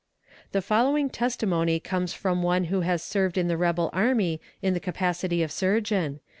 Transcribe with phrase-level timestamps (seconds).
[0.51, 4.79] The following testimony comes from one who has served in the rebel army in the
[4.79, 6.21] capacity of surgeon.